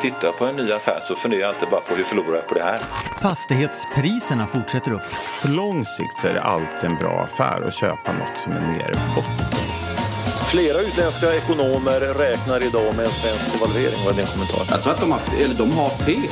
[0.00, 2.54] tittar på en ny affär så funderar jag alltid bara på hur förlorar jag på
[2.54, 2.78] det här?
[3.22, 5.02] Fastighetspriserna fortsätter upp.
[5.42, 8.60] På lång sikt så är det alltid en bra affär att köpa något som är
[8.60, 9.46] nere i botten.
[10.50, 13.98] Flera utländska ekonomer räknar idag med en svensk devalvering.
[14.04, 14.66] Vad är din kommentar?
[14.70, 16.30] Jag tror att de har, eller de har fel.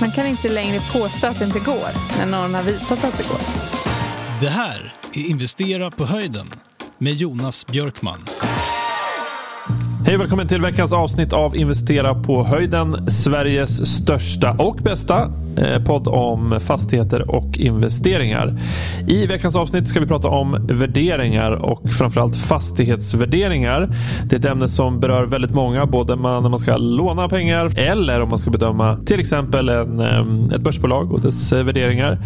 [0.00, 1.88] Man kan inte längre påstå att det inte går
[2.18, 3.40] när någon har visat att det går.
[4.40, 6.50] Det här är Investera på höjden
[6.98, 8.24] med Jonas Björkman.
[10.04, 13.10] Hej och välkommen till veckans avsnitt av Investera på höjden.
[13.10, 18.60] Sveriges största och bästa eh, podd om fastigheter och investeringar.
[19.08, 23.88] I veckans avsnitt ska vi prata om värderingar och framförallt fastighetsvärderingar.
[24.24, 28.20] Det är ett ämne som berör väldigt många, både när man ska låna pengar eller
[28.22, 32.18] om man ska bedöma till exempel en, eh, ett börsbolag och dess eh, värderingar.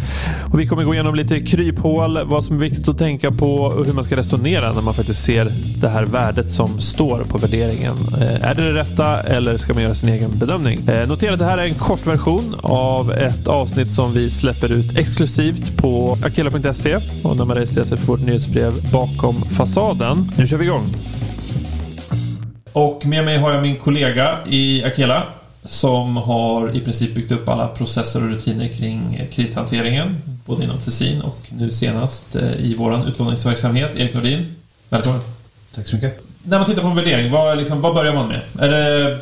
[0.53, 3.85] Och vi kommer gå igenom lite kryphål, vad som är viktigt att tänka på och
[3.85, 5.51] hur man ska resonera när man faktiskt ser
[5.81, 8.21] det här värdet som står på värderingen värderingen.
[8.21, 10.87] Eh, är det det rätta eller ska man göra sin egen bedömning?
[10.87, 14.71] Eh, notera att det här är en kort version av ett avsnitt som vi släpper
[14.71, 20.31] ut exklusivt på akela.se och när man registrerar sig för vårt nyhetsbrev bakom fasaden.
[20.37, 20.93] Nu kör vi igång!
[22.73, 25.23] Och med mig har jag min kollega i Akela
[25.63, 31.21] som har i princip byggt upp alla processer och rutiner kring kredithanteringen både inom Tessin
[31.21, 33.95] och nu senast eh, i vår utlåningsverksamhet.
[33.95, 34.55] Erik Nordin,
[34.89, 35.21] välkommen!
[35.75, 38.41] Tack så mycket när man tittar på en värdering, vad, liksom, vad börjar man med?
[38.59, 39.19] Är det,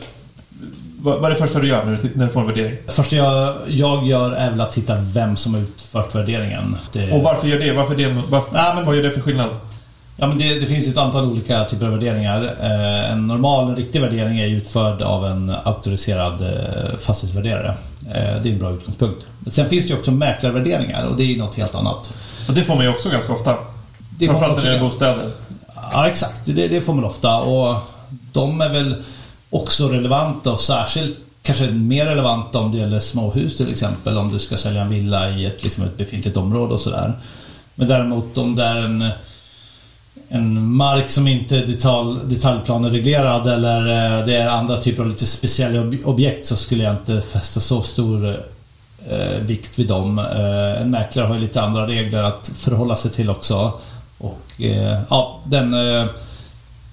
[1.02, 2.78] vad, vad är det första du gör när du, när du får en värdering?
[2.86, 6.78] Det första jag, jag gör är väl att titta vem som har utfört värderingen.
[6.92, 7.12] Det...
[7.12, 7.72] Och varför gör det?
[7.72, 8.86] Varför det varför, Nej, men...
[8.86, 9.50] Vad gör det för skillnad?
[10.18, 12.56] Ja, men det, det, finns ett antal olika typer av värderingar.
[12.62, 17.74] Eh, en normal, en riktig värdering är utförd av en auktoriserad eh, fastighetsvärderare.
[18.14, 19.26] Eh, det är en bra utgångspunkt.
[19.40, 22.18] Men sen finns det ju också mäklarvärderingar och det är ju något helt annat.
[22.48, 23.58] Och det får man ju också ganska ofta.
[24.18, 25.32] Det Framförallt när det gäller bostäder.
[25.92, 26.46] Ja, exakt.
[26.46, 27.38] Det, det får man ofta.
[27.38, 27.78] Och
[28.32, 29.04] de är väl
[29.50, 34.18] också relevanta och särskilt kanske mer relevanta om det gäller småhus till exempel.
[34.18, 37.14] Om du ska sälja en villa i ett, liksom ett befintligt område och sådär.
[37.76, 39.10] Men däremot om det är en,
[40.30, 45.26] en mark som inte är detalj, detaljplanereglerad eller eh, det är andra typer av lite
[45.26, 48.30] speciella objekt så skulle jag inte fästa så stor
[49.10, 50.20] eh, vikt vid dem.
[50.20, 53.74] Eh, en mäklare har ju lite andra regler att förhålla sig till också.
[54.18, 55.74] Och eh, ja, den...
[55.74, 56.06] Eh,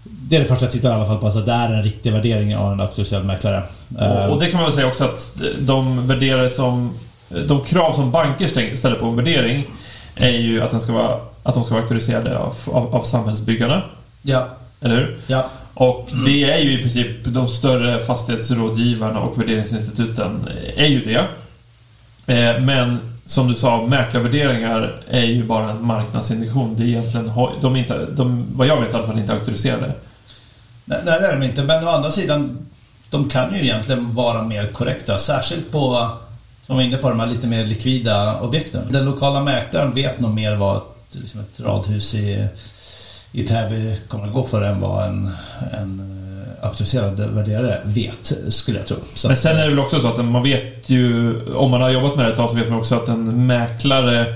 [0.04, 1.26] det är det första jag tittar i alla fall på.
[1.26, 3.62] Alltså, det är en riktig värdering av en auktoriserad mäklare.
[3.98, 6.94] Och, och det kan man väl säga också att de värderare som...
[7.46, 9.66] De krav som banker ställer på en värdering
[10.16, 13.82] är ju att, den ska vara, att de ska vara auktoriserade av, av, av samhällsbyggarna.
[14.22, 14.48] Ja.
[14.80, 15.18] Eller hur?
[15.26, 15.44] Ja.
[15.74, 21.26] Och det är ju i princip de större fastighetsrådgivarna och värderingsinstituten är ju det.
[22.34, 26.76] Eh, men som du sa, mäklarvärderingar är ju bara en marknadsindikation.
[26.76, 29.92] Det är egentligen, de är inte, de, vad jag vet i alla fall, inte auktoriserade.
[30.84, 31.62] Nej, det är de inte.
[31.62, 32.58] Men å andra sidan,
[33.10, 35.18] de kan ju egentligen vara mer korrekta.
[35.18, 36.08] Särskilt på,
[36.66, 38.92] som var inne på, de här lite mer likvida objekten.
[38.92, 42.48] Den lokala mäklaren vet nog mer vad ett, liksom ett radhus i,
[43.32, 45.30] i Täby kommer att gå för än vad en,
[45.72, 46.21] en
[46.62, 48.96] auktoriserade värderare vet, skulle jag tro.
[49.14, 51.90] Så Men sen är det väl också så att man vet ju, om man har
[51.90, 54.26] jobbat med det ett tag så vet man också att en mäklare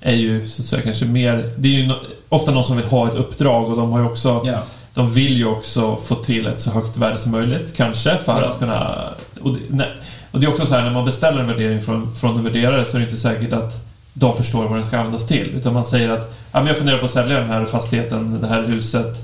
[0.00, 1.52] är ju så att säga kanske mer...
[1.56, 1.90] Det är ju
[2.28, 4.42] ofta någon som vill ha ett uppdrag och de har ju också...
[4.44, 4.62] Ja.
[4.94, 8.48] De vill ju också få till ett så högt värde som möjligt, kanske, för ja.
[8.48, 8.98] att kunna...
[9.40, 9.86] Och det,
[10.30, 12.84] och det är också så här, när man beställer en värdering från, från en värderare
[12.84, 13.72] så är det inte säkert att
[14.12, 15.52] de förstår vad den ska användas till.
[15.56, 19.16] Utan man säger att jag funderar på att sälja den här fastigheten, det här huset,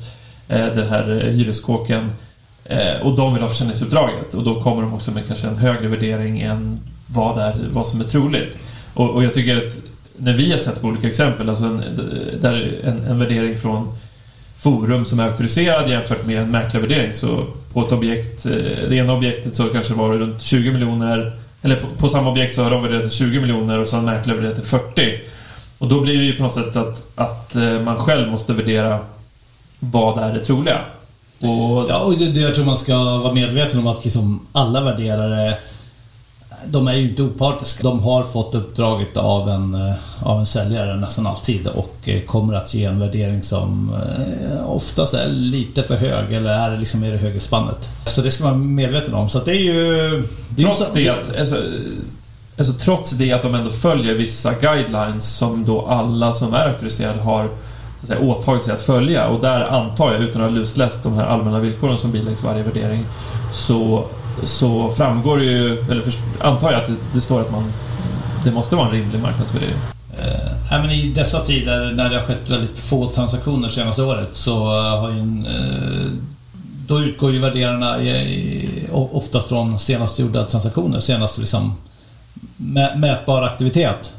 [0.48, 2.10] eh, den här hyreskåken
[2.68, 5.88] Eh, och de vill ha försäljningsuppdraget och då kommer de också med kanske en högre
[5.88, 8.56] värdering än vad, är, vad som är troligt.
[8.94, 9.76] Och, och jag tycker att
[10.16, 11.82] när vi har sett på olika exempel, alltså en,
[12.40, 13.96] där en, en värdering från
[14.58, 18.52] Forum som är auktoriserad jämfört med en mäklarvärdering så på ett objekt, eh,
[18.88, 22.54] det ena objektet så kanske var det runt 20 miljoner eller på, på samma objekt
[22.54, 25.20] så har de värderat till 20 miljoner och så har en mäklare värderat till 40.
[25.78, 28.98] Och då blir det ju på något sätt att, att eh, man själv måste värdera
[29.78, 30.80] vad är det troliga.
[31.40, 31.86] Och...
[31.88, 35.58] Ja, och det, det jag tror man ska vara medveten om att liksom alla värderare
[36.66, 37.82] de är ju inte opartiska.
[37.82, 42.54] De har fått uppdraget av en, eh, av en säljare nästan alltid och eh, kommer
[42.54, 47.10] att ge en värdering som eh, oftast är lite för hög eller är liksom i
[47.10, 47.88] det högre spannet.
[48.06, 49.28] Så det ska man vara medveten om.
[49.28, 49.72] Så det är ju...
[50.48, 51.62] Det är trots, det att, alltså,
[52.58, 57.20] alltså, trots det att de ändå följer vissa guidelines som då alla som är auktoriserade
[57.20, 57.48] har
[58.06, 59.26] säga, åtagit sig att följa.
[59.26, 62.62] Och där antar jag, utan att ha lusläst de här allmänna villkoren som biläggs varje
[62.62, 63.06] värdering,
[63.52, 64.04] så,
[64.42, 67.72] så framgår det ju, eller först, antar jag att det, det, står att man,
[68.44, 69.76] det måste vara en rimlig marknadsvärdering.
[70.18, 74.66] Eh, men I dessa tider när det har skett väldigt få transaktioner senaste året så
[74.80, 76.06] har ju en, eh,
[76.86, 81.74] då utgår ju värderarna i, i, oftast från senast gjorda transaktioner, senast liksom
[82.56, 84.12] mä, mätbar aktivitet.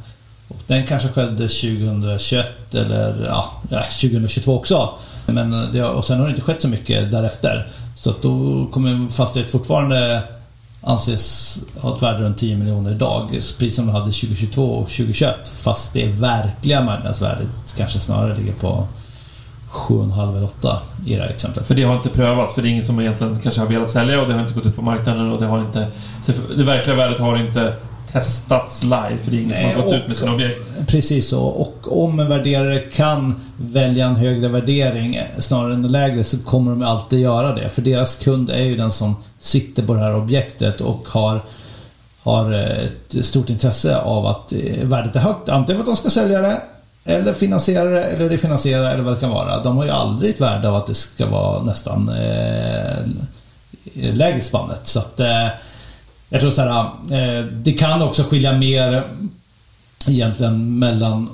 [0.70, 4.90] Den kanske skedde 2021 eller ja, 2022 också.
[5.26, 7.68] Men det, och sen har det inte skett så mycket därefter.
[7.96, 10.24] Så att då kommer fastighet fortfarande
[10.82, 13.28] anses ha ett värde runt 10 miljoner idag.
[13.32, 15.36] Precis som de hade 2022 och 2021.
[15.54, 18.88] Fast det verkliga marknadsvärdet kanske snarare ligger på
[19.72, 21.68] 7,5 eller 8 i det här exemplet.
[21.68, 24.22] För det har inte prövats, för det är ingen som egentligen kanske har velat sälja
[24.22, 25.88] och det har inte gått ut på marknaden och det har inte...
[26.58, 27.74] det verkliga värdet har inte
[28.12, 30.70] testats live, för det är ingen som har gått ut med sina objekt.
[30.88, 31.42] Precis så.
[31.42, 36.72] Och om en värderare kan välja en högre värdering snarare än en lägre så kommer
[36.72, 37.70] de alltid göra det.
[37.70, 41.42] För deras kund är ju den som sitter på det här objektet och har
[42.24, 45.50] har ett stort intresse av att eh, värdet är högt.
[45.50, 46.62] Antingen för att de ska sälja det
[47.06, 49.64] eller finansiera det eller refinansiera eller vad det kan vara.
[49.64, 52.98] De har ju aldrig ett värde av att det ska vara nästan eh,
[53.94, 54.88] lägre spannet.
[54.88, 55.48] Så att eh,
[56.30, 59.04] jag tror så här, eh, det kan också skilja mer
[60.08, 61.30] egentligen mellan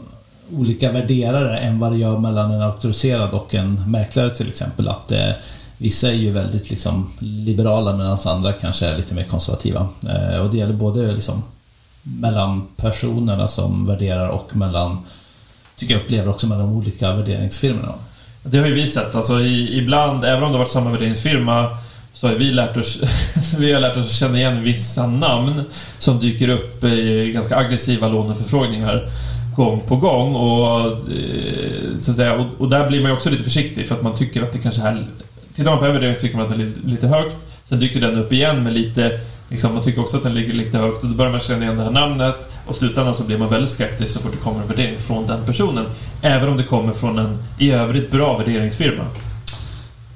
[0.52, 4.88] olika värderare än vad det gör mellan en auktoriserad och en mäklare till exempel.
[4.88, 5.32] Att eh,
[5.78, 9.88] Vissa är ju väldigt liksom, liberala medan andra kanske är lite mer konservativa.
[10.10, 11.44] Eh, och det gäller både liksom,
[12.04, 15.00] mellan personerna som värderar och mellan,
[15.76, 17.94] tycker jag upplever också mellan de olika värderingsfirmorna.
[18.44, 19.16] Det har ju vi sett.
[19.16, 21.78] Alltså, i, ibland, även om det har varit samma värderingsfirma,
[22.16, 23.00] så har vi lärt oss,
[23.60, 25.64] vi har lärt oss att känna igen vissa namn
[25.98, 29.10] som dyker upp i ganska aggressiva låneförfrågningar
[29.56, 30.36] gång på gång.
[30.36, 33.96] Och, eh, så att säga, och, och, där blir man ju också lite försiktig för
[33.96, 35.04] att man tycker att det kanske är...
[35.56, 37.38] Tittar man på övervärdering så tycker man att det är lite, lite högt.
[37.64, 39.20] Sen dyker den upp igen med lite
[39.50, 41.78] Liksom, man tycker också att den ligger lite högt och då börjar man känna igen
[41.78, 42.36] det här namnet
[42.66, 45.28] och i slutändan så blir man väldigt skeptisk så fort det kommer en värdering från
[45.28, 45.86] den personen.
[46.22, 49.04] Även om det kommer från en i övrigt bra värderingsfirma.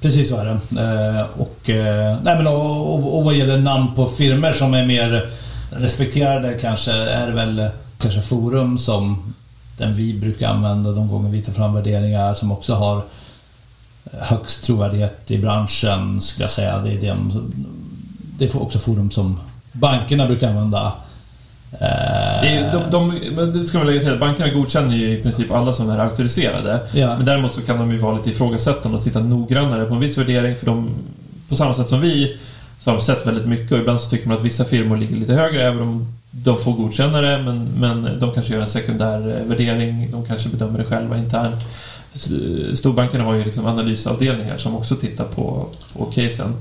[0.02, 0.82] Precis så är det.
[0.82, 4.86] Eh, och, eh, nej men, och, och, och vad gäller namn på firmer som är
[4.86, 5.30] mer
[5.70, 9.34] respekterade kanske är det väl kanske Forum som
[9.78, 13.04] den vi brukar använda de gånger vi tar fram värderingar som också har
[14.12, 16.78] högst trovärdighet i branschen skulle jag säga.
[16.78, 17.16] Det är, det,
[18.38, 19.40] det är också Forum som
[19.72, 20.94] bankerna brukar använda
[22.42, 22.92] det, de,
[23.36, 26.80] de, det ska man lägga till, bankerna godkänner ju i princip alla som är auktoriserade.
[26.94, 27.16] Ja.
[27.18, 30.18] Men däremot så kan de ju vara lite ifrågasättande och titta noggrannare på en viss
[30.18, 30.90] värdering för de,
[31.50, 32.38] på samma sätt som vi,
[32.80, 35.16] så har de sett väldigt mycket och ibland så tycker man att vissa firmor ligger
[35.16, 39.44] lite högre även om de får godkänna det men, men de kanske gör en sekundär
[39.48, 41.64] värdering, de kanske bedömer det själva internt.
[42.74, 45.68] Storbankerna har ju liksom analysavdelningar som också tittar på,
[45.98, 46.54] på casen.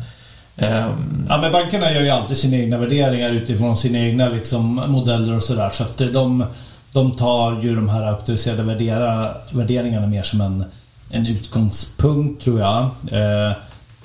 [0.59, 1.27] Ehm.
[1.29, 5.43] Ja, men bankerna gör ju alltid sina egna värderingar utifrån sina egna liksom, modeller och
[5.43, 5.71] sådär.
[5.71, 6.45] Så att de,
[6.93, 8.63] de tar ju de här auktoriserade
[9.53, 10.65] värderingarna mer som en,
[11.11, 12.89] en utgångspunkt, tror jag.
[13.13, 13.53] Ehm,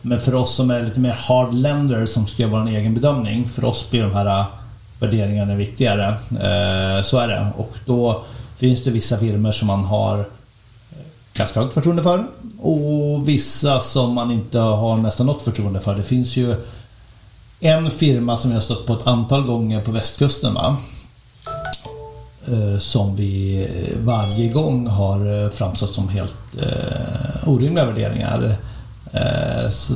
[0.02, 3.48] men för oss som är lite mer hard lender som ska göra vår egen bedömning,
[3.48, 4.46] för oss blir de här äh,
[5.00, 6.16] värderingarna viktigare.
[6.44, 7.48] Ehm, så är det.
[7.58, 8.24] Och då
[8.56, 10.26] finns det vissa firmor som man har
[11.34, 12.26] ganska högt förtroende för.
[12.60, 15.96] Och vissa som man inte har nästan något förtroende för.
[15.96, 16.56] Det finns ju
[17.60, 20.54] en firma som jag har stött på ett antal gånger på västkusten.
[20.54, 20.78] Va?
[22.48, 28.56] Eh, som vi varje gång har eh, framstått som helt eh, orimliga värderingar.
[29.12, 29.94] Eh, så,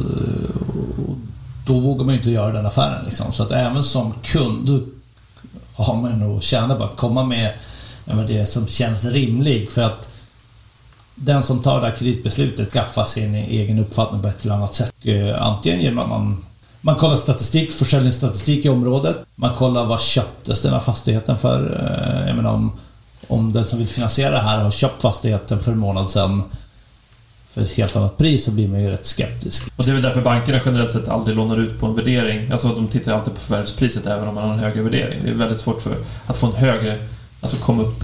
[1.65, 3.05] då vågar man ju inte göra den affären.
[3.05, 3.31] Liksom.
[3.31, 4.87] Så att även som kund
[5.75, 7.53] har man nog tjänat på att komma med
[8.05, 9.71] en värdering som känns rimlig.
[9.71, 10.16] För att
[11.19, 14.93] den som tar det här kreditbeslutet skaffar sin egen uppfattning på ett eller annat sätt.
[15.03, 16.45] Eh, antingen genom att man,
[16.81, 19.17] man kollar statistik, försäljningsstatistik i området.
[19.35, 21.59] Man kollar vad köptes den här fastigheten för.
[21.61, 22.71] Eh, jag menar om,
[23.27, 26.43] om den som vill finansiera det här har köpt fastigheten för en månad sedan
[27.47, 29.71] för ett helt annat pris så blir man ju rätt skeptisk.
[29.75, 32.51] Och det är väl därför bankerna generellt sett aldrig lånar ut på en värdering.
[32.51, 35.19] Alltså de tittar alltid på förvärvspriset även om man har en högre värdering.
[35.23, 35.95] Det är väldigt svårt för
[36.27, 36.99] att få en högre,
[37.41, 38.03] alltså komma upp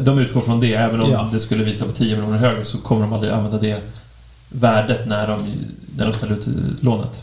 [0.00, 0.74] de utgår från det.
[0.74, 1.28] Även om ja.
[1.32, 3.80] det skulle visa på 10 miljoner högre så kommer de aldrig använda det
[4.48, 5.44] värdet när de,
[5.96, 6.48] när de ställer ut
[6.80, 7.22] lånet.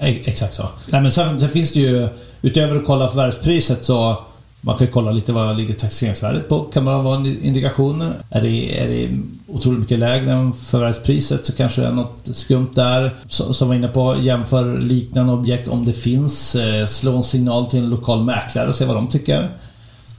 [0.00, 0.68] Exakt så.
[0.90, 2.08] Nej, men sen, sen finns det ju,
[2.42, 4.24] utöver att kolla förvärvspriset så
[4.60, 6.58] man kan ju kolla lite vad ligger taxeringsvärdet på.
[6.58, 8.12] Kan man ha en indikation?
[8.30, 12.70] Är det, är det otroligt mycket lägre än förvärvspriset så kanske det är något skumt
[12.74, 13.16] där.
[13.28, 16.54] Som var inne på, jämför liknande objekt om det finns.
[16.54, 19.48] Eh, slå en signal till en lokal mäklare och se vad de tycker.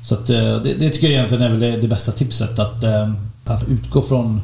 [0.04, 2.60] Så att, eh, det, det, tycker jag egentligen är väl det bästa tipset.
[2.60, 3.12] Att, eh,
[3.46, 4.42] att utgå från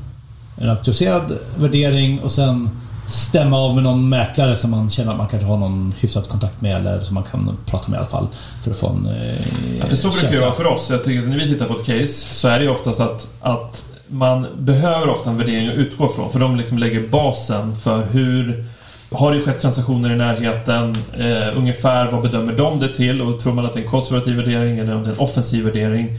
[0.58, 2.70] en auktoriserad värdering och sen
[3.08, 6.62] stämma av med någon mäklare som man känner att man kanske har någon hyfsad kontakt
[6.62, 8.28] med eller som man kan prata med i alla fall.
[8.64, 10.90] För att få en eh, ja, för så brukar det vara för oss.
[10.90, 13.28] Jag tänker att när vi tittar på ett case så är det ju oftast att,
[13.42, 16.32] att man behöver ofta en värdering att utgå från.
[16.32, 18.66] För de liksom lägger basen för hur
[19.12, 20.96] har det skett transaktioner i närheten?
[21.18, 23.22] Eh, ungefär vad bedömer de det till?
[23.22, 25.64] Och tror man att det är en konservativ värdering eller om det är en offensiv
[25.64, 26.10] värdering?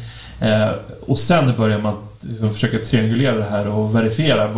[0.41, 0.69] Eh,
[1.07, 4.51] och sen börjar man liksom, försöka triangulera det här och verifiera.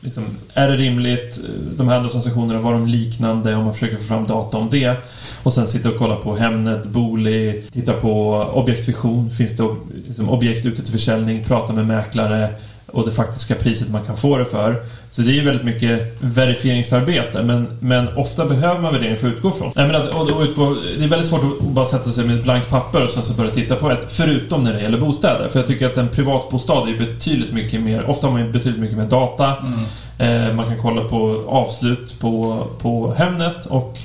[0.00, 1.38] Liksom, är det rimligt?
[1.38, 3.54] Eh, de här andra transaktionerna, var de liknande?
[3.54, 4.96] Om man försöker få fram data om det.
[5.42, 9.30] Och sen sitta och kolla på Hemnet, Booli, titta på objektvision.
[9.30, 9.68] Finns det
[10.06, 11.44] liksom, objekt ute till försäljning?
[11.44, 12.48] Prata med mäklare
[12.86, 14.82] och det faktiska priset man kan få det för.
[15.10, 19.34] Så det är ju väldigt mycket verifieringsarbete, men, men ofta behöver man värdering för att
[19.34, 19.72] utgå från.
[19.76, 22.36] Nej, men att, och, och utgå, det är väldigt svårt att bara sätta sig med
[22.36, 25.48] ett blankt papper och sen så börja titta på ett, förutom när det gäller bostäder.
[25.48, 28.98] För jag tycker att en privatbostad är betydligt mycket mer, ofta har man betydligt mycket
[28.98, 29.54] mer data.
[29.56, 30.48] Mm.
[30.48, 33.98] Eh, man kan kolla på avslut på, på Hemnet och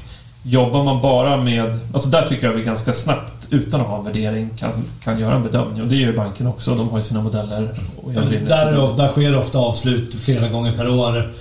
[0.44, 4.04] jobbar man bara med, alltså där tycker jag vi ganska snabbt utan att ha en
[4.04, 4.72] värdering kan,
[5.04, 5.82] kan göra en bedömning.
[5.82, 6.76] Och det gör ju banken också.
[6.76, 7.70] De har ju sina modeller.
[7.98, 11.32] Och där, är, där sker ofta avslut flera gånger per år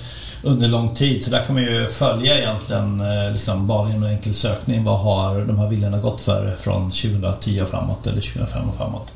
[0.42, 1.24] under lång tid.
[1.24, 4.84] Så där kan man ju följa egentligen eh, liksom bara genom en enkel sökning.
[4.84, 9.12] Vad har de här villorna gått för från 2010 och framåt eller 2005 och framåt.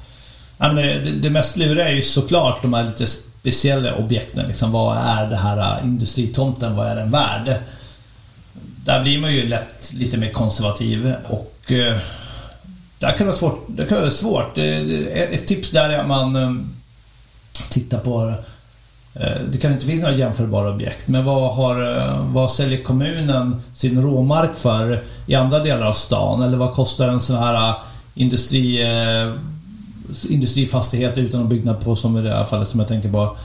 [0.59, 4.47] Ja, men det, det mest luriga är ju såklart de här lite speciella objekten.
[4.47, 6.77] Liksom, vad är det här eh, industritomten?
[6.77, 7.55] Vad är den värd?
[8.85, 11.97] Där blir man ju lätt lite mer konservativ och eh,
[12.99, 13.65] det kan vara svårt.
[13.69, 14.59] Det kan vara svårt.
[14.59, 16.53] Ett tips där är att man eh,
[17.71, 18.35] tittar på
[19.15, 23.63] eh, det kan inte finnas några jämförbara objekt, men vad, har, eh, vad säljer kommunen
[23.75, 26.43] sin råmark för i andra delar av stan?
[26.43, 27.77] Eller vad kostar en sån här eh,
[28.15, 28.85] industri,
[30.29, 33.37] industrifastighet utan att byggnad på, som i det här fallet som jag tänker på,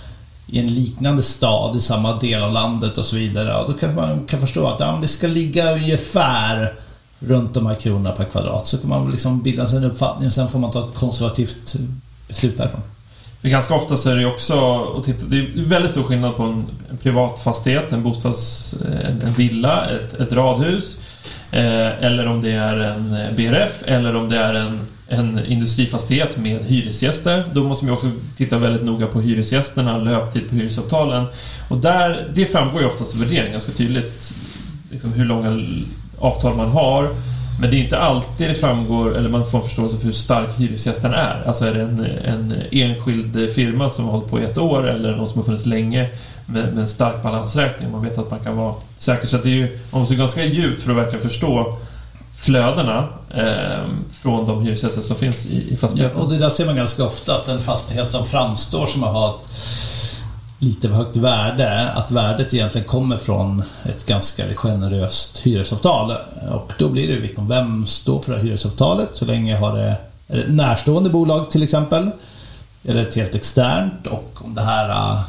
[0.52, 3.56] i en liknande stad i samma del av landet och så vidare.
[3.56, 6.74] Och då kan man kan förstå att ja, det ska ligga ungefär
[7.20, 8.68] runt de här kronorna per kvadrat.
[8.68, 11.76] Så kan man liksom bilda sig en uppfattning och sen får man ta ett konservativt
[12.28, 12.82] beslut därifrån.
[13.42, 16.44] Men ganska ofta så är det också, och titta, det är väldigt stor skillnad på
[16.44, 18.74] en, en privat fastighet, en bostads...
[18.74, 20.98] Eh, en, en villa, ett, ett radhus.
[21.52, 24.80] Eh, eller om det är en eh, BRF eller om det är en,
[25.10, 27.44] en industrifastighet med hyresgäster.
[27.54, 31.26] Då måste man också titta väldigt noga på hyresgästerna, löptid på hyresavtalen.
[31.70, 34.34] Och där, det framgår ju oftast i värderingen ganska tydligt
[34.92, 35.62] liksom hur långa
[36.20, 37.10] avtal man har.
[37.62, 40.50] Men det är inte alltid det framgår, eller man får en förståelse för hur stark
[40.58, 41.44] hyresgästen är.
[41.48, 45.16] Alltså är det en, en enskild firma som har hållit på i ett år eller
[45.16, 46.10] någon som har funnits länge
[46.46, 47.92] med, med en stark balansräkning.
[47.92, 49.28] Man vet att man kan vara säker.
[49.28, 51.78] Så det är ju, man måste ganska djupt för att verkligen förstå
[52.40, 56.18] flödena eh, från de hyresgäster som finns i, i fastigheten.
[56.18, 59.14] Ja, och det där ser man ganska ofta, att en fastighet som framstår som att
[59.14, 59.50] ha ett
[60.60, 66.12] lite för högt värde, att värdet egentligen kommer från ett ganska generöst hyresavtal.
[66.52, 69.10] Och då blir det viktigt liksom, vem står för det här hyresavtalet?
[69.14, 69.96] Så länge har det,
[70.28, 72.12] är det ett närstående bolag till exempel?
[72.84, 74.08] Eller ett helt externt?
[74.08, 75.22] Och om det här äh,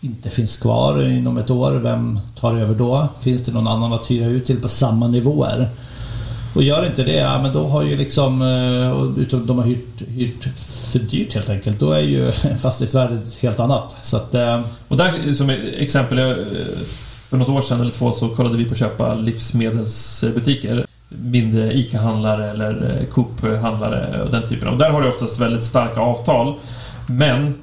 [0.00, 3.08] inte finns kvar inom ett år, vem tar över då?
[3.20, 5.68] Finns det någon annan att hyra ut till på samma nivåer?
[6.54, 10.02] Och gör inte det, ja, men då har ju liksom, eh, utom de har hyrt,
[10.08, 10.44] hyrt
[10.92, 12.32] för dyrt helt enkelt, då är ju
[12.62, 13.96] fastighetsvärdet helt annat.
[14.02, 16.34] Så att, eh, och där som exempel, eh,
[17.28, 20.86] för något år sedan eller två så kollade vi på att köpa livsmedelsbutiker.
[21.08, 24.68] Mindre ICA-handlare eller Coop-handlare och den typen.
[24.68, 26.54] Och där har du oftast väldigt starka avtal.
[27.06, 27.54] Men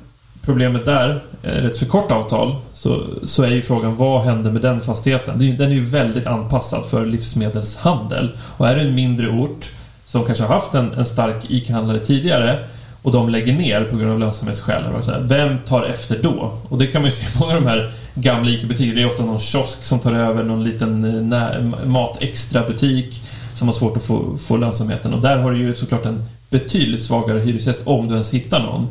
[0.45, 4.51] Problemet där, eh, är ett för kort avtal, så, så är ju frågan vad händer
[4.51, 5.57] med den fastigheten?
[5.57, 8.31] Den är ju väldigt anpassad för livsmedelshandel.
[8.57, 9.71] Och är det en mindre ort
[10.05, 12.59] som kanske har haft en, en stark ICA-handlare tidigare
[13.01, 14.83] och de lägger ner på grund av lönsamhetsskäl.
[15.21, 16.57] Vem tar efter då?
[16.69, 18.95] Och det kan man ju se på många av de här gamla ICA-butikerna.
[18.95, 23.21] Det är ofta någon kiosk som tar över, någon liten eh, mat-extra-butik
[23.53, 25.13] som har svårt att få, få lönsamheten.
[25.13, 28.87] Och där har du ju såklart en betydligt svagare hyresgäst om du ens hittar någon.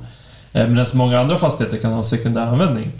[0.52, 2.90] Eh, medan många andra fastigheter kan ha sekundär användning.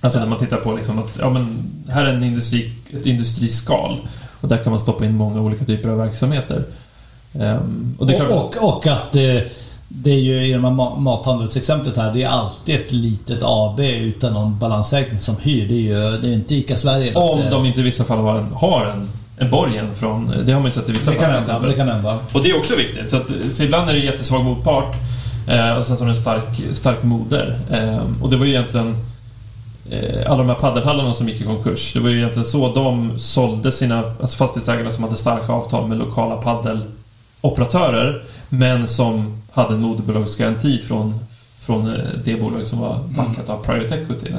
[0.00, 3.98] Alltså när man tittar på liksom att, ja men här är en industri, ett industriskal
[4.40, 6.64] och där kan man stoppa in många olika typer av verksamheter.
[7.32, 9.42] Um, och, och, och, och, att det, eh,
[9.88, 14.32] det är ju i de här mathandelsexemplet här, det är alltid ett litet AB utan
[14.32, 15.68] någon balansräkning som hyr.
[15.68, 17.14] Det är ju det är inte ICA Sverige.
[17.14, 20.32] Om det, de inte i vissa fall har en, har en, en borgen från...
[20.46, 21.26] Det har man ju sett i vissa det fall.
[21.26, 22.18] Kan hända, det kan hända.
[22.32, 23.10] Och det är också viktigt.
[23.10, 24.96] Så, att, så ibland är det jättesvag motpart
[25.46, 27.58] Eh, och sen så har du en stark, stark moder.
[27.70, 28.96] Eh, och det var ju egentligen
[29.90, 31.92] eh, alla de här paddelhallarna som gick i konkurs.
[31.92, 35.98] Det var ju egentligen så de sålde sina, alltså fastighetsägarna som hade starka avtal med
[35.98, 41.18] lokala paddeloperatörer men som hade en moderbolagsgaranti från,
[41.58, 44.32] från eh, det bolag som var backat av Private Equity,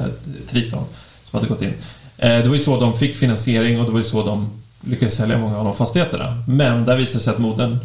[0.50, 0.84] Triton,
[1.24, 1.74] som hade gått in.
[2.18, 5.14] Eh, det var ju så de fick finansiering och det var ju så de lyckades
[5.14, 6.42] sälja många av de fastigheterna.
[6.48, 7.78] Men där visade det sig att modern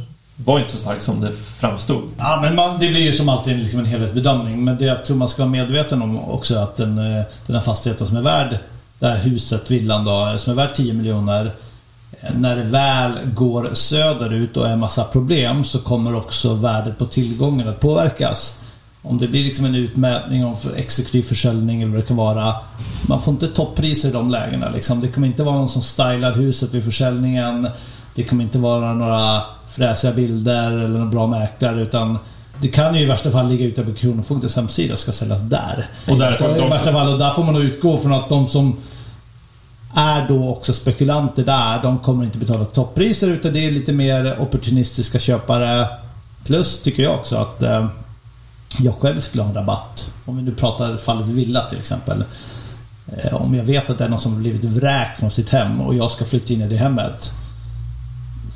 [0.46, 2.04] var inte så stark som det framstod.
[2.18, 4.64] Ja, men man, det blir ju som alltid liksom en helhetsbedömning.
[4.64, 7.56] Men det jag tror man ska vara medveten om också är att den, eh, den
[7.56, 8.58] här fastigheten som är värd
[9.02, 11.52] det här huset, villan då, eh, som är värd 10 miljoner.
[12.22, 17.06] Eh, när det väl går söderut och är massa problem så kommer också värdet på
[17.06, 18.62] tillgången att påverkas.
[19.02, 22.56] Om det blir liksom en utmätning om exekutiv försäljning eller vad det kan vara.
[23.08, 24.70] Man får inte toppriser i de lägena.
[24.70, 25.02] Liksom.
[25.02, 27.68] Det kommer inte vara någon som stylar huset vid försäljningen.
[28.16, 32.18] Det kommer inte vara några fräsiga bilder eller några bra mäklare utan
[32.62, 35.88] det kan ju i värsta fall ligga ute på Kronofogdens hemsida och ska säljas där.
[36.08, 38.78] Och I, I värsta fall, och där får man nog utgå från att de som
[39.96, 44.42] är då också spekulanter där, de kommer inte betala toppriser utan det är lite mer
[44.42, 45.88] opportunistiska köpare.
[46.46, 47.88] Plus tycker jag också att eh,
[48.80, 50.14] jag själv skulle ha en rabatt.
[50.26, 52.24] Om vi nu pratar fallet villa till exempel.
[53.18, 55.82] Eh, om jag vet att det är någon som har blivit vräkt från sitt hem
[55.82, 57.32] och jag ska flytta in i det hemmet.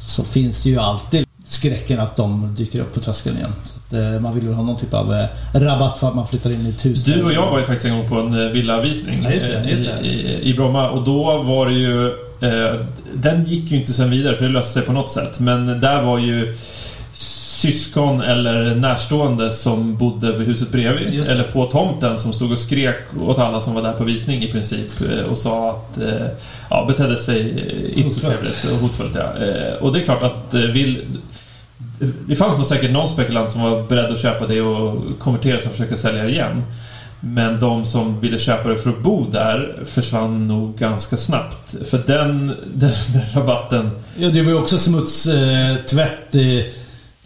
[0.05, 3.53] Så finns ju alltid skräcken att de dyker upp på tröskeln igen.
[3.63, 6.27] Så att, eh, man vill väl ha någon typ av eh, rabatt för att man
[6.27, 7.03] flyttar in i ett hus.
[7.03, 9.85] Du och jag var ju faktiskt en gång på en villavisning ja, just det, just
[9.85, 10.07] det.
[10.07, 12.07] I, i, i Bromma och då var det ju...
[12.41, 12.79] Eh,
[13.13, 15.39] den gick ju inte sen vidare för det löste sig på något sätt.
[15.39, 16.55] Men där var ju
[17.65, 21.29] syskon eller närstående som bodde vid huset bredvid.
[21.29, 24.51] Eller på tomten som stod och skrek åt alla som var där på visning i
[24.51, 25.01] princip.
[25.01, 25.97] Eh, och sa att...
[25.97, 26.27] Eh,
[26.69, 27.39] ja, betedde sig
[27.95, 28.65] inte så trevligt.
[28.81, 29.45] Hotfullt, ja.
[29.45, 31.05] Eh, och det är klart att vill...
[32.27, 35.67] Det fanns nog säkert någon spekulant som var beredd att köpa det och konvertera sig
[35.67, 36.63] och försöka sälja det igen.
[37.19, 41.75] Men de som ville köpa det för att bo där försvann nog ganska snabbt.
[41.89, 43.91] För den, den, den rabatten...
[44.17, 46.65] Ja, det var ju också smutstvätt i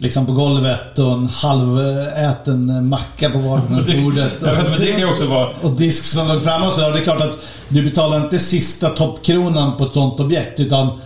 [0.00, 4.40] liksom på golvet och en halväten macka på vardagsbordet.
[4.78, 5.48] det kan också vara...
[5.62, 6.90] och disk som låg framme och så.
[6.90, 7.38] Det är klart att
[7.68, 11.00] du betalar inte sista toppkronan på ett sånt objekt utan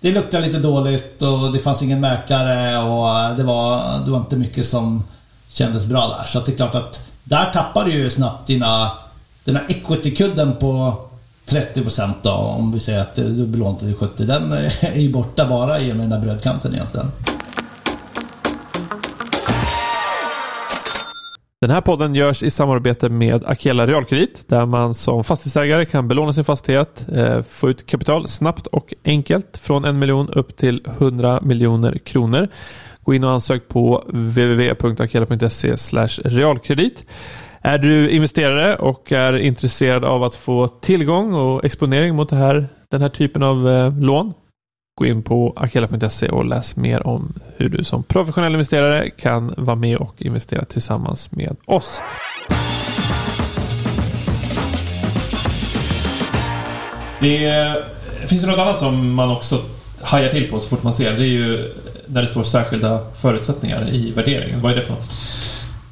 [0.00, 4.36] det luktade lite dåligt och det fanns ingen mäklare och det var, det var inte
[4.36, 5.04] mycket som
[5.48, 6.24] kändes bra där.
[6.24, 8.90] Så det är klart att där tappar du ju snabbt dina,
[9.44, 11.00] dina equity-kudden på
[11.46, 14.24] 30% då, om vi säger att du belånat till 70.
[14.24, 17.10] Den är ju borta bara i och med den där brödkanten egentligen.
[21.64, 26.32] Den här podden görs i samarbete med Akela Realkredit där man som fastighetsägare kan belåna
[26.32, 31.40] sin fastighet, eh, få ut kapital snabbt och enkelt från en miljon upp till 100
[31.42, 32.48] miljoner kronor.
[33.02, 35.74] Gå in och ansök på www.akela.se
[36.24, 37.06] realkredit.
[37.60, 43.02] Är du investerare och är intresserad av att få tillgång och exponering mot här, den
[43.02, 44.34] här typen av eh, lån
[44.96, 49.76] Gå in på akela.se och läs mer om hur du som professionell investerare kan vara
[49.76, 52.00] med och investera tillsammans med oss.
[57.20, 57.76] Det
[58.26, 59.58] finns något annat som man också
[60.02, 61.12] hajar till på så fort man ser.
[61.12, 61.74] Det är ju
[62.06, 64.60] när det står särskilda förutsättningar i värderingen.
[64.60, 65.10] Vad är det för något?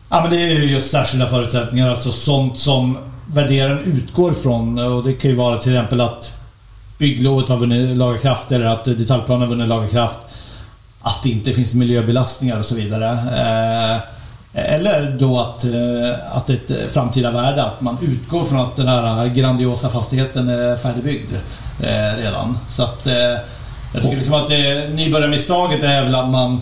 [0.08, 1.90] Ja, men det är ju just särskilda förutsättningar.
[1.90, 2.98] Alltså sånt som
[3.34, 4.78] värderaren utgår från.
[4.78, 6.38] Och det kan ju vara till exempel att
[7.02, 10.18] bygglovet har vunnit laga kraft eller att detaljplanen har vunnit laga kraft.
[11.02, 13.10] Att det inte finns miljöbelastningar och så vidare.
[13.10, 14.00] Eh,
[14.74, 19.26] eller då att, eh, att ett framtida värde, att man utgår från att den här
[19.28, 21.32] grandiosa fastigheten är färdigbyggd
[21.80, 22.58] eh, redan.
[22.68, 23.06] Så att
[23.94, 24.48] jag tycker liksom att
[24.94, 26.60] nybörjarmisstaget är väl att man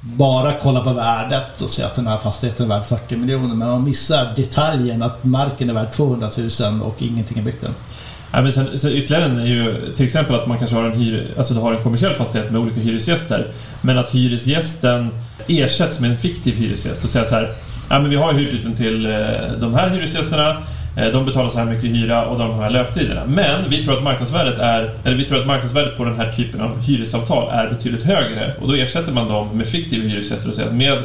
[0.00, 3.54] bara kollar på värdet och säger att den här fastigheten är värd 40 miljoner.
[3.54, 6.28] Men man missar detaljen att marken är värd 200
[6.60, 7.74] 000 och ingenting är byggt än.
[8.36, 10.92] Ja, men sen, sen ytterligare en är ju till exempel att man kanske har en,
[10.92, 13.46] hyr, alltså du har en kommersiell fastighet med olika hyresgäster.
[13.80, 15.10] Men att hyresgästen
[15.46, 17.52] ersätts med en fiktiv hyresgäst och säger så här.
[17.90, 19.12] Ja, men vi har hyrt ut den till eh,
[19.60, 20.62] de här hyresgästerna.
[20.96, 23.22] Eh, de betalar så här mycket hyra och de har de här löptiderna.
[23.26, 26.60] Men vi tror att marknadsvärdet är, eller vi tror att marknadsvärdet på den här typen
[26.60, 28.52] av hyresavtal är betydligt högre.
[28.60, 30.98] Och då ersätter man dem med fiktiva hyresgäster och säger att med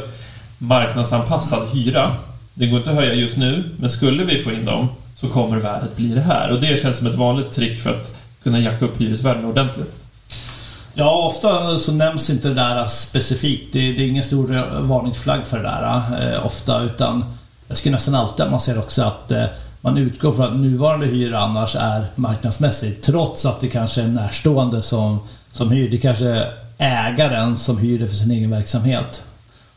[0.58, 2.10] marknadsanpassad hyra,
[2.54, 4.88] det går inte att höja just nu, men skulle vi få in dem
[5.22, 6.50] så kommer värdet bli det här.
[6.50, 9.94] Och det känns som ett vanligt trick för att kunna jacka upp hyresvärden ordentligt.
[10.94, 13.72] Ja, ofta så nämns inte det där specifikt.
[13.72, 17.24] Det, det är ingen stor varningsflagg för det där eh, ofta, utan
[17.68, 19.44] jag skulle nästan alltid att man ser också att eh,
[19.80, 24.82] man utgår från att nuvarande hyra annars är marknadsmässig, trots att det kanske är närstående
[24.82, 25.90] som, som hyr.
[25.90, 29.22] Det kanske är ägaren som hyr det för sin egen verksamhet.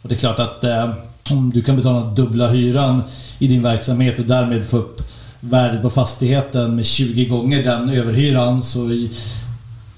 [0.01, 0.89] Och det är klart att eh,
[1.29, 3.03] om du kan betala dubbla hyran
[3.39, 5.01] i din verksamhet och därmed få upp
[5.49, 8.79] värdet på fastigheten med 20 gånger den överhyran så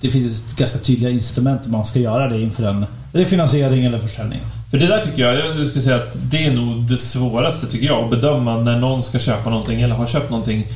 [0.02, 4.40] det finns ganska tydliga incitament man ska göra det inför en refinansiering eller försäljning.
[4.72, 7.86] För det där tycker jag, jag skulle säga att det är nog det svåraste tycker
[7.86, 10.68] jag, att bedöma när någon ska köpa någonting eller har köpt någonting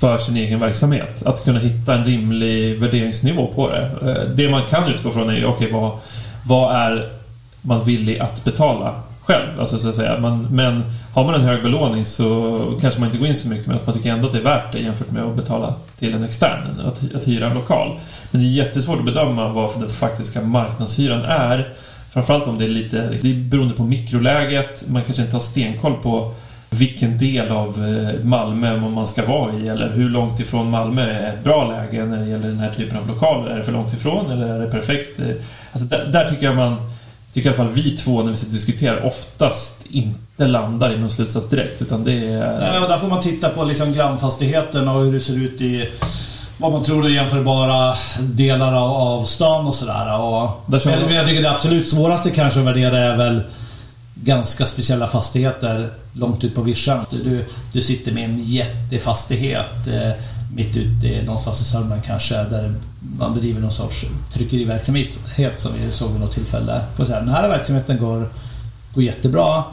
[0.00, 1.26] för sin egen verksamhet.
[1.26, 4.10] Att kunna hitta en rimlig värderingsnivå på det.
[4.10, 5.92] Eh, det man kan utgå från är, okej, okay, vad,
[6.44, 7.12] vad är
[7.62, 8.94] man villig att betala
[9.30, 9.60] själv.
[9.60, 10.18] Alltså, så att säga.
[10.20, 13.66] Man, men har man en hög belåning så kanske man inte går in så mycket
[13.66, 16.14] men att man tycker ändå att det är värt det jämfört med att betala till
[16.14, 17.98] en extern, att, att hyra en lokal.
[18.30, 21.68] Men det är jättesvårt att bedöma vad den faktiska marknadshyran är.
[22.12, 25.94] Framförallt om det är lite, det är beroende på mikroläget, man kanske inte har stenkoll
[26.02, 26.34] på
[26.70, 31.32] vilken del av eh, Malmö man ska vara i eller hur långt ifrån Malmö är
[31.34, 33.50] ett bra läge när det gäller den här typen av lokaler.
[33.50, 35.20] Är det för långt ifrån eller är det perfekt?
[35.20, 35.26] Eh,
[35.72, 36.76] alltså där, där tycker jag man
[37.32, 40.98] tycker i alla fall vi två när vi sitter och diskuterar oftast inte landar i
[40.98, 41.82] någon slutsats direkt.
[41.82, 42.58] Utan det är...
[42.58, 45.88] Nej, där får man titta på liksom grannfastigheten och hur det ser ut i
[46.58, 50.20] vad man tror är jämförbara delar av, av stan och sådär.
[50.20, 53.42] Och, men jag tycker det absolut svåraste kanske att värdera är väl
[54.14, 57.04] ganska speciella fastigheter långt ut på vischan.
[57.10, 60.12] Du, du sitter med en jättefastighet eh,
[60.54, 62.74] mitt ute någonstans i Sörmland kanske där
[63.18, 66.80] man bedriver någon sorts tryckeriverksamhet som vi såg vid något tillfälle.
[66.96, 68.28] Den här verksamheten går,
[68.94, 69.64] går jättebra.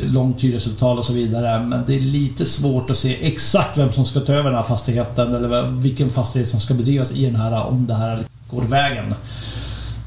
[0.00, 1.62] Långt hyresavtal och så vidare.
[1.64, 4.62] Men det är lite svårt att se exakt vem som ska ta över den här
[4.62, 9.14] fastigheten eller vilken fastighet som ska bedrivas i den här om det här går vägen.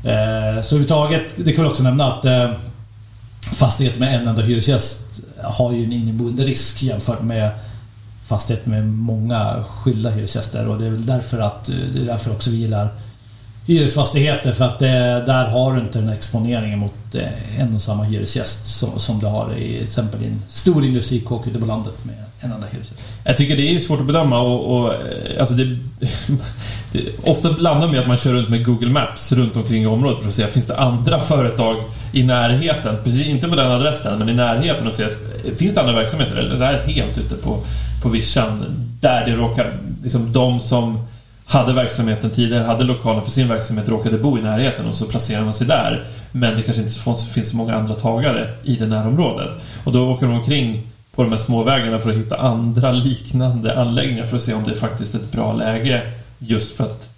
[0.03, 2.51] Eh, så överhuvudtaget, det kan vi också nämna att eh,
[3.41, 7.51] fastigheter med en enda hyresgäst har ju en inneboende risk jämfört med
[8.29, 10.67] fastighet med många skilda hyresgäster.
[10.67, 12.89] Och det är väl därför att eh, det är därför också vi gillar
[13.65, 14.53] hyresfastigheter.
[14.53, 18.65] För att det, där har du inte den exponeringen mot eh, en och samma hyresgäst
[18.65, 22.15] som, som du har i till exempel i en stor industrikåk ute på landet med
[22.39, 23.05] en enda hyresgäst.
[23.23, 24.93] Jag tycker det är svårt att bedöma och, och
[25.39, 25.63] alltså det,
[26.91, 30.19] det, ofta landar med att man kör runt med Google Maps runt omkring i området
[30.19, 31.75] för att se finns det andra företag
[32.11, 35.07] i närheten, precis inte på den adressen men i närheten och se
[35.57, 36.35] finns det andra verksamheter?
[36.35, 37.59] Eller är det här helt ute på,
[38.01, 38.65] på vischan
[39.01, 39.71] där det råkar,
[40.03, 41.07] liksom de som
[41.45, 45.45] hade verksamheten tidigare, hade lokalen för sin verksamhet, råkade bo i närheten och så placerar
[45.45, 46.03] man sig där.
[46.31, 49.55] Men det kanske inte finns så många andra tagare i det närområdet.
[49.83, 54.25] Och då åker de omkring på de här småvägarna för att hitta andra liknande anläggningar
[54.25, 56.01] för att se om det är faktiskt ett bra läge
[56.39, 57.09] just för att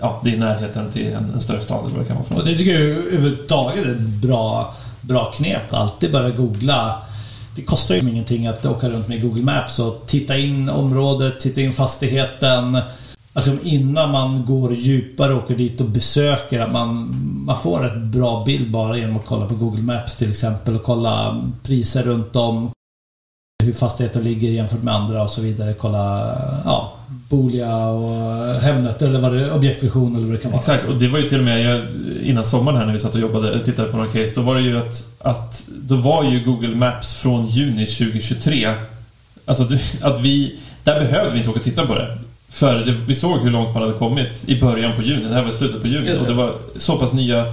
[0.00, 2.36] ja, det är närheten till en, en större stad eller vad det kan vara för
[2.36, 5.72] Och det tycker jag överhuvudtaget är ett bra, bra knep.
[5.74, 7.02] Alltid bara googla.
[7.58, 11.60] Det kostar ju ingenting att åka runt med Google Maps och titta in området, titta
[11.60, 12.78] in fastigheten
[13.32, 17.14] Alltså innan man går djupare och åker dit och besöker att man,
[17.46, 20.82] man får ett bra bild bara genom att kolla på Google Maps till exempel och
[20.82, 22.70] kolla priser runt om.
[23.64, 25.74] Hur fastigheten ligger jämfört med andra och så vidare.
[25.74, 26.92] Kolla ja,
[27.28, 30.60] Bolia och Hemnet eller vad det objektvision eller vad det kan vara.
[30.60, 31.86] Exakt, och det var ju till och med jag,
[32.22, 34.32] innan sommaren här när vi satt och jobbade och tittade på några case.
[34.34, 38.74] Då var det ju att, att då var ju Google Maps från juni 2023.
[39.44, 39.68] Alltså
[40.02, 42.18] att vi, där behövde vi inte åka och titta på det.
[42.48, 45.24] För det, vi såg hur långt man hade kommit i början på juni.
[45.28, 46.10] Det här var slutet på juni.
[46.20, 47.44] Och det var så pass nya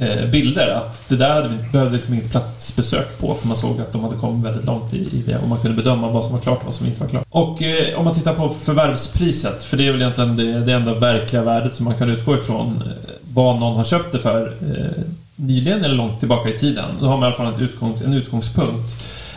[0.00, 3.92] Eh, bilder att det där vi behövde liksom inget platsbesök på för man såg att
[3.92, 6.40] de hade kommit väldigt långt i, i det och man kunde bedöma vad som var
[6.40, 7.26] klart och vad som inte var klart.
[7.30, 10.94] Och eh, om man tittar på förvärvspriset, för det är väl egentligen det, det enda
[10.94, 12.92] verkliga värdet som man kan utgå ifrån eh,
[13.32, 15.02] vad någon har köpt det för eh,
[15.36, 16.84] nyligen eller långt tillbaka i tiden.
[17.00, 18.94] Då har man i alla fall en, utgångs, en utgångspunkt.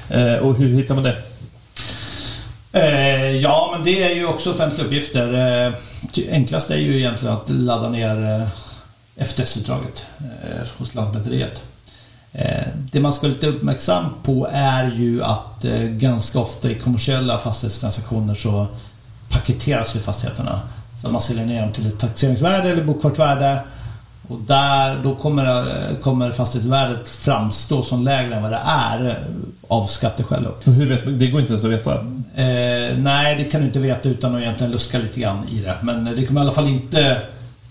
[0.10, 1.16] Eh, och hur hittar man det?
[2.74, 5.34] Eh, ja, men det är ju också offentliga uppgifter.
[5.68, 5.74] Eh,
[6.32, 8.48] enklast är ju egentligen att ladda ner eh,
[9.16, 11.64] FTS-utdraget eh, hos Lantmäteriet.
[12.34, 16.76] Eh, det man ska vara lite uppmärksam på är ju att eh, ganska ofta i
[16.76, 18.68] kommersiella fastighetstransaktioner så
[19.30, 20.60] paketeras ju fastigheterna.
[21.02, 23.62] Så man säljer ner dem till ett taxeringsvärde eller bokfört värde
[24.32, 25.72] och där, då kommer,
[26.02, 29.16] kommer fastighetsvärdet framstå som lägre än vad det är eh,
[29.68, 30.48] av skatteskäl.
[30.64, 31.94] Hur vet Det går inte ens att veta?
[32.36, 35.78] Eh, nej, det kan du inte veta utan att egentligen luska lite grann i det.
[35.82, 37.22] Men det kommer i alla fall inte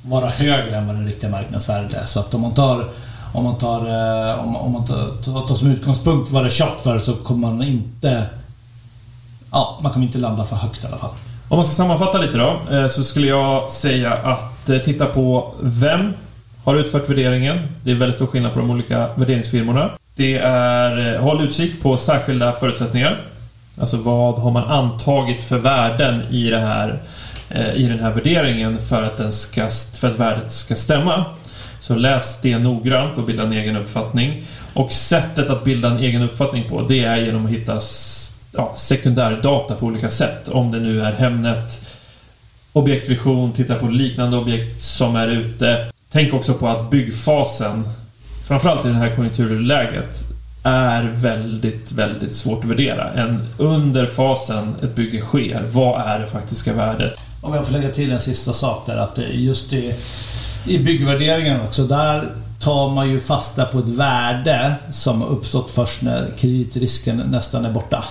[0.02, 2.04] vara högre än vad det riktiga marknadsvärdet är.
[2.04, 2.88] Så att om man tar
[3.32, 6.82] om man tar, eh, om, om man tar, tar, som utgångspunkt vad det är köpt
[6.82, 8.26] för så kommer man inte
[9.52, 11.10] Ja, man kommer inte landa för högt i alla fall.
[11.48, 15.54] Om man ska sammanfatta lite då, eh, så skulle jag säga att eh, titta på
[15.60, 16.14] vem
[16.64, 17.58] har utfört värderingen.
[17.84, 19.90] Det är väldigt stor skillnad på de olika värderingsfirmorna.
[20.16, 23.16] Det är, håll utkik på särskilda förutsättningar.
[23.80, 26.96] Alltså vad har man antagit för värden i, det här, eh,
[27.50, 29.68] Eh, i den här värderingen för att, den ska,
[30.00, 31.24] för att värdet ska stämma.
[31.80, 34.42] Så läs det noggrant och bilda en egen uppfattning.
[34.74, 37.80] Och sättet att bilda en egen uppfattning på, det är genom att hitta
[38.52, 40.48] ja, sekundärdata på olika sätt.
[40.48, 41.86] Om det nu är Hemnet,
[42.72, 45.86] objektvision, titta på liknande objekt som är ute.
[46.12, 47.84] Tänk också på att byggfasen,
[48.48, 50.24] framförallt i det här konjunkturläget,
[50.64, 53.12] är väldigt, väldigt svårt att värdera.
[53.12, 57.18] En under fasen ett bygge sker, vad är det faktiska värdet?
[57.40, 59.94] Om jag får lägga till en sista sak där, att eh, just i,
[60.66, 66.02] i byggvärderingen också, där tar man ju fasta på ett värde som har uppstått först
[66.02, 68.04] när kreditrisken nästan är borta.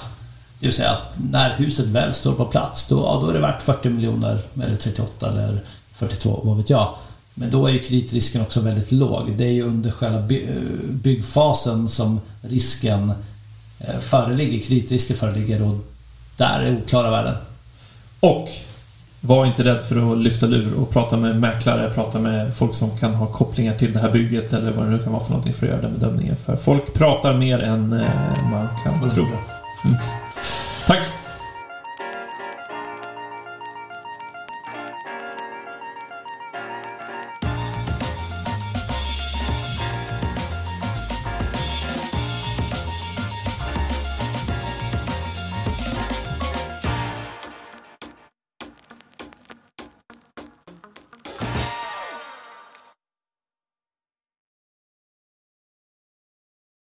[0.59, 3.39] Det vill säga att när huset väl står på plats, då, ja, då är det
[3.39, 5.61] värt 40 miljoner, eller 38 eller
[5.93, 6.95] 42, vad vet jag.
[7.33, 9.31] Men då är ju kreditrisken också väldigt låg.
[9.37, 10.27] Det är ju under själva
[10.89, 13.13] byggfasen som risken
[13.79, 15.75] eh, föreligger, kreditrisken föreligger och
[16.37, 17.35] där är oklara värden.
[18.19, 18.49] Och
[19.21, 22.97] var inte rädd för att lyfta lur och prata med mäklare, prata med folk som
[22.97, 25.53] kan ha kopplingar till det här bygget eller vad det nu kan vara för någonting
[25.53, 26.35] för att göra den bedömningen.
[26.35, 29.23] För folk pratar mer än eh, man kan tro.
[29.23, 29.97] Mm.